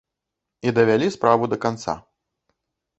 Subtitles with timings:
[0.69, 1.99] І давялі справу да канца.